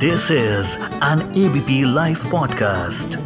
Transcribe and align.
This 0.00 0.30
is 0.30 0.78
an 1.02 1.20
ABP 1.34 1.84
Life 1.84 2.22
podcast. 2.24 3.16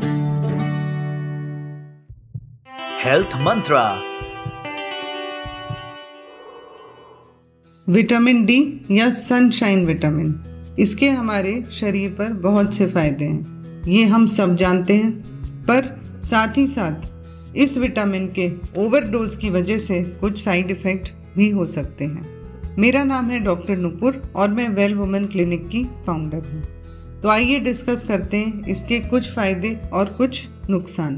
Health 3.02 3.36
Mantra. 3.38 4.02
Vitamin 7.88 8.44
D 8.44 8.86
या 8.90 9.10
sunshine 9.10 9.86
vitamin 9.86 10.44
इसके 10.78 11.08
हमारे 11.08 11.64
शरीर 11.72 12.10
पर 12.10 12.32
बहुत 12.32 12.74
से 12.74 12.86
फ़ायदे 12.86 13.24
हैं। 13.24 13.82
ये 13.88 14.04
हम 14.04 14.26
सब 14.26 14.56
जानते 14.56 14.96
हैं, 14.96 15.12
पर 15.62 16.00
साथ 16.22 16.56
ही 16.56 16.66
साथ 16.66 17.56
इस 17.56 17.78
विटामिन 17.78 18.32
के 18.38 18.52
ओवरडोज 18.76 19.36
की 19.36 19.50
वजह 19.50 19.78
से 19.78 20.04
कुछ 20.04 20.44
साइड 20.44 20.70
इफ़ेक्ट 20.70 21.12
भी 21.36 21.50
हो 21.50 21.66
सकते 21.66 22.04
हैं। 22.04 22.33
मेरा 22.78 23.02
नाम 23.04 23.28
है 23.30 23.38
डॉक्टर 23.40 23.76
नुपुर 23.76 24.32
और 24.36 24.48
मैं 24.48 24.68
वेल 24.68 24.94
वुमेन 24.94 25.26
क्लिनिक 25.26 25.68
की 25.68 25.84
फाउंडर 26.06 26.38
हूँ। 26.44 27.20
तो 27.22 27.28
आइए 27.28 27.58
डिस्कस 27.60 28.04
करते 28.04 28.36
हैं 28.36 28.66
इसके 28.66 28.98
कुछ 29.00 29.30
फ़ायदे 29.34 29.70
और 29.92 30.06
कुछ 30.06 30.48
नुकसान। 30.70 31.16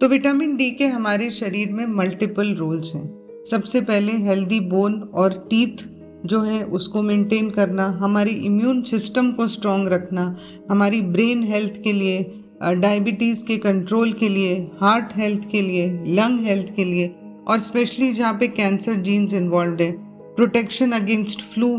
तो 0.00 0.08
विटामिन 0.08 0.56
डी 0.56 0.70
के 0.70 0.86
हमारे 0.86 1.30
शरीर 1.30 1.72
में 1.72 1.86
मल्टीपल 1.86 2.54
रोल्स 2.54 2.94
हैं। 2.94 3.42
सबसे 3.50 3.80
पहले 3.80 4.12
हेल्दी 4.12 4.60
बोन 4.60 5.00
और 5.14 5.32
टीथ 5.50 5.86
जो 6.26 6.40
है, 6.40 6.62
उसको 6.64 7.02
मेंटेन 7.02 7.50
करना, 7.50 7.86
हमारी 8.02 8.30
इम्यून 8.30 8.82
सिस्टम 8.82 9.32
को 9.32 9.48
स्ट्रॉन्ग 9.48 9.88
रखना, 9.88 10.36
हमारी 10.70 11.00
ब्रेन 11.00 11.42
हेल्थ 11.42 11.82
के 11.82 11.92
लिए 11.92 12.22
डायबिटीज़ 12.62 13.44
के 13.46 13.56
कंट्रोल 13.56 14.12
के 14.12 14.28
लिए 14.28 14.54
हार्ट 14.80 15.16
हेल्थ 15.16 15.50
के 15.50 15.62
लिए 15.62 16.04
लंग 16.06 16.40
हेल्थ 16.40 16.74
के 16.76 16.84
लिए, 16.84 17.14
और 17.48 17.58
स्पेशली 17.58 18.12
जहाँ 18.12 18.34
पे 18.34 18.48
कैंसर 18.48 18.94
जीन्स 18.94 19.34
इन्वॉल्व 19.34 19.82
है। 19.82 20.03
प्रोटेक्शन 20.36 20.92
अगेंस्ट 20.92 21.40
फ्लू 21.44 21.70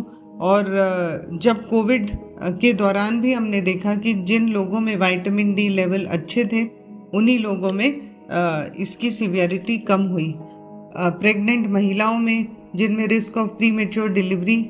और 0.42 0.66
जब 1.42 1.68
कोविड 1.70 2.10
के 2.62 2.72
दौरान 2.74 3.20
भी 3.22 3.34
हमने 3.34 3.62
देखा 3.62 3.96
कि 3.96 4.14
जिन 4.24 4.48
लोगों 4.50 4.80
में 4.80 4.96
विटामिन 4.98 5.54
डी 5.56 5.68
लेवल 5.70 6.06
अच्छे 6.08 6.46
थे, 6.46 6.64
उन्हीं 7.14 7.38
लोगों 7.40 7.72
में 7.72 8.02
इसकी 8.80 9.12
सीवियरिटी 9.12 9.78
कम 9.78 10.02
हुई। 10.04 10.34
प्रेग्नेंट 10.38 11.68
महिलाओं 11.68 12.18
में, 12.20 12.48
जिनमें 12.76 13.08
risk 13.08 13.38
of 13.38 13.50
pre 13.50 13.72
mature 13.72 14.10
delivery 14.10 14.64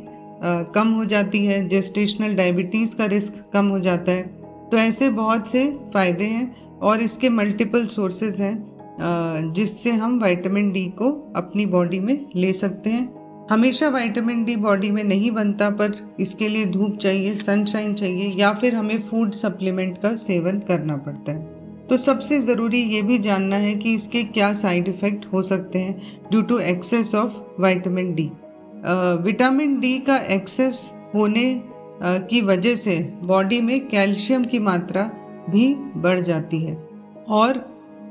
कम 0.75 0.87
हो 0.87 1.05
जाती 1.05 1.45
है, 1.45 1.67
जेस्टेशनल 1.67 2.35
डायबिटीज़ 2.35 2.95
का 2.95 3.05
रिस्क 3.05 3.43
कम 3.53 3.65
हो 3.65 3.79
जाता 3.79 4.11
है 4.11 4.23
तो 4.71 4.77
ऐसे 4.77 5.09
बहुत 5.09 5.47
से 5.47 5.65
फ़ायदे 5.93 6.25
हैं 6.25 6.79
और 6.79 7.01
इसके 7.01 7.29
मल्टीपल 7.29 7.85
सोर्सेज 7.87 8.41
हैं 8.41 9.53
जिससे 9.53 9.91
हम 9.91 10.19
विटामिन 10.23 10.71
डी 10.71 10.85
को 10.97 11.09
अपनी 11.35 11.65
बॉडी 11.65 11.99
में 11.99 12.25
ले 12.35 12.51
सकते 12.53 12.89
हैं। 12.89 13.05
हमेशा 13.51 13.87
विटामिन 13.89 14.43
डी 14.45 14.55
बॉडी 14.55 14.89
में 14.91 15.03
नहीं 15.03 15.31
बनता, 15.31 15.69
पर 15.71 16.15
इसके 16.19 16.47
लिए 16.47 16.65
धूप 16.65 16.97
चाहिए 16.97 17.33
सनशाइन 17.35 17.93
चाहिए, 17.93 18.31
या 18.31 18.51
फिर 18.53 18.75
हमें 18.75 19.01
फ़ूड 19.01 19.31
सप्लीमेंट 19.33 19.97
का 19.97 20.15
सेवन 20.15 20.59
करना 20.59 20.95
पड़ता 20.97 21.31
है। 21.31 21.53
तो 21.87 21.97
सबसे 21.97 22.39
ज़रूरी 22.41 22.81
ये 22.83 23.01
भी 23.01 23.17
जानना 23.17 23.55
है 23.55 23.75
कि 23.75 23.93
इसके 23.93 24.23
क्या 24.23 24.51
साइड 24.53 24.87
इफ़ेक्ट 24.87 25.25
हो 25.33 25.41
सकते 25.41 25.79
हैं 25.79 26.19
due 26.31 26.41
to 26.41 26.57
excess 26.59 27.13
of 27.15 27.61
vitamin 27.61 28.13
D 28.15 28.29
vitamin 29.23 29.79
D 29.79 29.97
का 29.99 30.17
एक्सेस 30.33 30.91
होने 31.15 31.45
की 32.03 32.41
वजह 32.41 32.75
से 32.75 32.97
बॉडी 33.23 33.61
में 33.61 33.79
कैल्शियम 33.87 34.45
की 34.45 34.59
मात्रा 34.59 35.03
भी 35.49 35.73
बढ़ 35.97 36.19
जाती 36.19 36.59
है। 36.59 36.75
और 37.29 37.63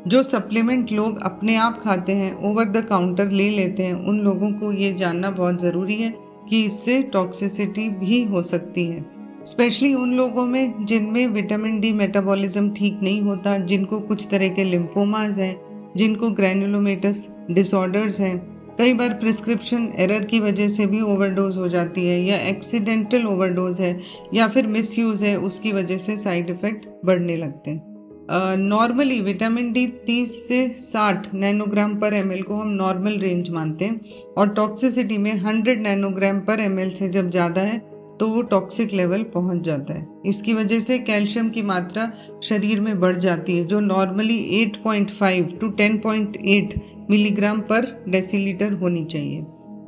जो 0.06 0.22
सप्लीमेंट 0.22 0.90
लोग 0.92 1.22
अपने 1.24 1.54
आप 1.56 1.80
खाते 1.82 2.12
हैं 2.12 2.32
ओवर 2.44 2.64
द 2.64 2.84
काउंटर 2.84 3.30
ले 3.30 3.48
लेते 3.50 3.82
हैं, 3.82 3.94
उन 3.94 4.18
लोगों 4.20 4.50
को 4.52 4.72
ये 4.72 4.92
जानना 4.94 5.30
बहुत 5.30 5.60
ज़रूरी 5.60 5.94
है 5.94 6.12
कि 6.50 6.64
इससे 6.64 7.02
टॉक्सिसिटी 7.02 7.88
भी 7.90 8.22
हो 8.24 8.42
सकती 8.42 8.84
है। 8.86 9.04
स्पेशली 9.44 9.92
उन 9.94 10.12
लोगों 10.12 10.44
में 10.46 10.84
जिनमें 10.86 11.26
विटामिन 11.26 11.78
डी 11.80 11.92
मेटाबॉलिज्म 11.92 12.70
ठीक 12.70 13.00
नहीं 13.02 13.22
होता, 13.22 13.56
जिनको 13.58 14.00
कुछ 14.00 14.26
तरह 14.30 14.48
के 14.48 14.64
लिम्फोमाज 14.64 15.38
हैं, 15.38 15.56
जिनको 15.96 16.30
ग्रैनुलोमेटस 16.30 17.28
डिसऑर्डर्स 17.50 18.20
हैं, 18.20 18.36
कई 18.78 18.92
बार 18.92 19.14
प्रिस्क्रिप्शन 19.14 19.88
एरर 19.98 20.24
की 20.24 20.40
वजह 20.40 20.68
से 20.68 20.86
भी 20.86 21.00
ओवरडोज 21.00 21.56
हो 21.56 21.68
जाती 21.68 22.06
है 22.06 22.20
या 22.20 22.38
एक्सीडेंटल 22.48 23.26
ओवरडोज 23.26 23.80
है 23.80 23.98
या 24.34 24.48
फिर 24.48 24.66
मिसयूज़ 24.66 25.24
है, 25.24 25.36
उसकी 25.36 25.72
वजह 25.72 25.98
से 25.98 26.16
साइड 26.16 26.50
इफ़ेक्ट 26.50 26.88
बढ़ने 27.04 27.36
लगते 27.36 27.70
हैं। 27.70 27.93
नॉर्मली 28.30 29.20
विटामिन 29.20 29.72
डी 29.72 29.86
30 30.06 30.26
से 30.26 30.58
60 30.80 31.32
नैनोग्राम 31.34 31.94
पर 31.96 32.14
एमएल 32.14 32.42
को 32.42 32.54
हम 32.54 32.68
नॉर्मल 32.68 33.18
रेंज 33.18 33.50
मानते 33.50 33.84
हैं 33.84 34.00
और 34.38 34.48
टॉक्सिसिटी 34.48 35.18
में 35.18 35.32
100 35.34 35.76
नैनोग्राम 35.78 36.40
पर 36.40 36.60
एमएल 36.60 36.90
से 36.90 37.08
जब 37.08 37.30
ज़्यादा 37.30 37.60
है 37.60 37.78
तो 38.20 38.28
वो 38.28 38.42
टॉक्सिक 38.42 38.92
लेवल 38.92 39.22
पहुँच 39.34 39.62
जाता 39.62 39.94
है। 39.94 40.06
इसकी 40.26 40.52
वजह 40.54 40.80
से 40.80 40.98
कैल्शियम 40.98 41.48
की 41.50 41.62
मात्रा 41.62 42.10
शरीर 42.42 42.80
में 42.80 43.00
बढ़ 43.00 43.16
जाती 43.16 43.56
है, 43.58 43.64
जो 43.64 43.80
normally 43.80 44.38
8.5 44.62 45.58
to 45.60 45.68
10.8 45.80 46.74
milligram 47.10 47.60
per 47.60 48.04
decilitre 48.08 48.72
होनी 48.72 49.04
चाहिए। 49.04 49.44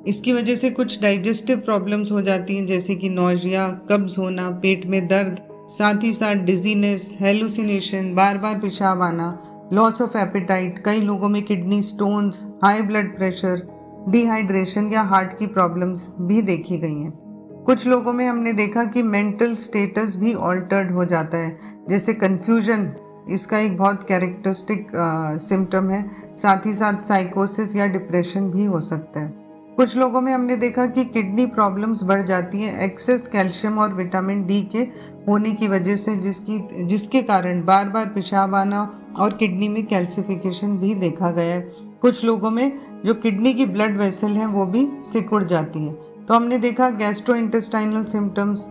इसकी 0.08 0.32
वजह 0.32 0.56
से 0.56 0.70
कुछ 0.70 1.00
डाइजेस्टिव 1.02 1.58
प्रॉब्लम्स 1.58 2.10
हो 2.12 2.22
जाती 2.22 2.56
हैं, 2.56 2.66
जैसे 2.66 2.94
कि 2.94 3.08
नोजिया 3.08 3.68
कब्ज़ 3.90 4.16
होना, 4.20 4.50
पेट 4.50 4.86
में 4.86 5.06
दर्द 5.08 5.40
साथ 5.68 6.02
ही 6.02 6.12
साथ 6.12 6.34
डिजीनेस 6.46 7.16
हेलुसिनेशन 7.20 8.14
बार 8.14 8.36
बार 8.38 8.58
पेशाब 8.58 9.00
आना 9.02 9.26
लॉस 9.72 10.00
ऑफ़ 10.02 10.16
एपिटाइट 10.18 10.78
कई 10.78 11.00
लोगों 11.00 11.28
में 11.28 11.42
kidney 11.44 11.80
stones 11.82 12.44
high 12.64 12.82
blood 12.82 13.16
pressure 13.16 13.62
dehydration 14.08 14.92
या 14.92 15.02
हार्ट 15.02 15.36
की 15.38 15.46
प्रॉब्लम्स 15.46 16.06
भी 16.20 16.42
देखी 16.42 16.78
गई 16.78 16.94
हैं। 16.94 17.12
कुछ 17.66 17.86
लोगों 17.86 18.12
में 18.12 18.26
हमने 18.26 18.52
देखा 18.52 18.84
कि 18.84 19.02
मेंटल 19.02 19.54
स्टेटस 19.56 20.14
भी 20.16 20.34
ऑल्टर्ड 20.34 20.92
हो 20.94 21.04
जाता 21.04 21.38
है, 21.38 21.56
जैसे 21.88 22.14
कन्फ्यूज़न 22.14 22.92
इसका 23.30 23.58
एक 23.58 23.76
बहुत 23.78 24.02
कैरेक्टरिस्टिक 24.02 24.92
सिम्टम 25.40 25.90
है। 25.90 26.04
साथ 26.36 26.66
ही 26.66 26.74
साथ 26.74 27.00
साइकोसिस 27.00 27.76
या 27.76 27.86
डिप्रेशन 27.88 28.50
भी 28.50 28.64
हो 28.64 28.80
सकता 28.82 29.20
है। 29.20 29.45
कुछ 29.76 29.96
लोगों 29.96 30.20
में 30.20 30.32
हमने 30.32 30.54
देखा 30.56 30.84
कि 30.86 31.04
किडनी 31.04 31.44
प्रॉब्लम्स 31.46 32.02
बढ़ 32.02 32.22
जाती 32.22 32.60
हैं, 32.60 32.78
एक्सेस 32.84 33.26
कैल्शियम 33.26 33.78
और 33.78 33.92
विटामिन 33.94 34.44
डी 34.46 34.60
के 34.72 34.86
होने 35.28 35.52
की 35.52 35.68
वजह 35.68 35.96
से, 35.96 36.14
जिसकी, 36.16 36.58
जिसके 36.84 37.22
कारण 37.22 37.64
बार 37.64 37.88
बार 37.88 38.06
पेशाब 38.06 38.54
आना 38.54 38.80
और 39.18 39.32
किडनी 39.32 39.68
में 39.68 39.84
कैल्सिफिकेशन 39.86 40.78
भी 40.78 40.94
देखा 40.94 41.30
गया 41.30 41.54
है। 41.54 41.60
कुछ 42.02 42.24
लोगों 42.24 42.50
में 42.50 42.72
जो 43.04 43.14
किडनी 43.16 43.54
की 43.54 43.66
ब्लड 43.66 43.98
वेसल 43.98 44.30
हैं, 44.30 44.46
वो 44.46 44.66
भी 44.66 44.88
सिकुड़ 45.04 45.44
जाती 45.44 45.86
हैं। 45.86 45.94
तो 46.26 46.34
हमने 46.34 46.58
देखा 46.58 46.90
गैस्ट्रो 46.96 47.34
इंटेस्टाइनल 47.34 48.04
सिम्टम्स 48.04 48.68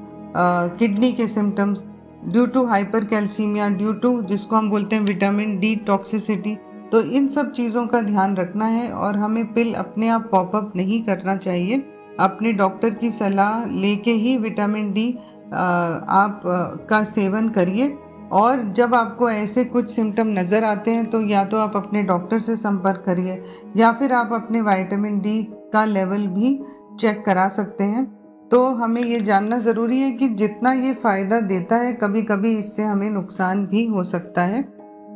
किडनी 0.80 1.12
के 1.12 1.28
symptoms, 1.28 1.86
due 2.28 2.46
to 2.46 2.66
hypercalcaemia 3.06 3.70
due 3.72 3.94
to 3.94 4.22
जिसको 4.24 4.56
हम 4.56 4.70
बोलते 4.70 4.96
हैं 4.96 5.04
विटामिन 5.04 5.58
डी 5.60 5.76
टॉक्सिसिटी 5.88 6.58
तो 6.92 7.02
इन 7.02 7.28
सब 7.28 7.52
चीज़ों 7.52 7.86
का 7.88 8.02
ध्यान 8.04 8.36
रखना 8.38 8.66
है 8.68 8.90
और 8.94 9.18
हमें 9.18 9.54
पिल 9.54 9.74
अपने 9.76 10.08
आप 10.10 10.28
पॉपअप 10.32 10.72
नहीं 10.76 11.02
करना 11.04 11.36
चाहिए। 11.38 11.78
अपने 12.20 12.52
डॉक्टर 12.54 12.94
की 12.96 13.12
सलाह 13.12 13.66
लेके 13.72 14.12
ही 14.14 14.36
विटामिन 14.38 14.92
डी 14.94 15.12
आप 15.48 16.42
का 16.90 17.04
सेवन 17.06 17.50
करिए। 17.50 17.88
और 18.34 18.62
जब 18.74 18.94
आपको 18.96 19.30
ऐसे 19.30 19.64
कुछ 19.66 19.90
सिम्टम 19.90 20.28
नज़र 20.30 20.64
आते 20.64 20.92
हैं 20.92 21.10
तो 21.10 21.22
या 21.22 21.44
तो 21.46 21.58
आप 21.58 21.76
अपने 21.78 22.04
डॉक्टर 22.04 22.40
से 22.40 22.56
संपर्क 22.56 23.04
करिए, 23.06 23.42
या 23.78 23.92
फिर 23.94 24.14
आप 24.14 24.34
अपने 24.34 24.62
विटामिन 24.64 25.20
डी 25.20 25.42
का 25.74 25.84
लेवल 25.86 26.28
भी 26.30 26.60
चेक 27.00 27.24
करा 27.26 27.48
सकते 27.50 27.84
हैं। 27.86 28.06
तो 28.52 28.66
हमें 28.76 29.02
ये 29.02 29.20
जानना 29.22 29.58
ज़रूरी 29.60 30.00
है 30.00 30.12
कि 30.12 30.28
जितना 30.36 30.72
ये 30.74 30.94
फ़ायदा 30.96 31.40
देता 31.44 31.76
है 31.76 31.94
कभी 31.96 32.22
कभी 32.24 32.58
इससे 32.58 32.84
हमें 32.84 33.10
नुकसान 33.12 33.66
भी 33.68 33.86
हो 33.86 34.04
सकता 34.06 34.44
है। 34.44 34.62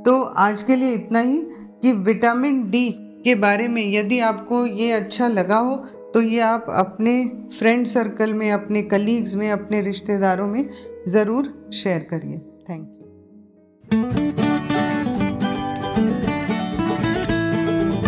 तो 0.06 0.22
आज 0.22 0.64
के 0.64 0.76
लिए 0.76 0.94
इतना 0.94 1.20
ही 1.20 1.38
कि 1.82 1.92
विटामिन 1.92 2.70
डी 2.70 2.90
के 3.24 3.36
बारे 3.36 3.68
में 3.68 3.82
यदि 3.94 4.20
आपको 4.20 4.66
ये 4.66 4.92
अच्छा 4.92 5.28
लगा 5.28 5.58
हो 5.58 5.76
तो 6.14 6.22
ये 6.22 6.40
आप 6.40 6.66
अपने 6.70 7.14
फ्रेंड 7.60 7.86
सर्कल 7.88 8.34
में, 8.34 8.52
अपने 8.52 8.82
कलीग्स 8.84 9.36
में, 9.36 9.52
अपने 9.52 9.82
रिश्तेदारों 9.82 10.48
में 10.48 10.70
ज़रूर 11.08 11.72
शेयर 11.74 12.08
करिए। 12.14 12.38
Thank 12.70 12.90
you 12.90 13.08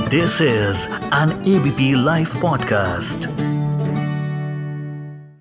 this 0.10 0.42
is 0.42 0.88
an 1.14 1.44
ABP 1.48 1.94
live 2.04 2.28
podcast 2.42 3.31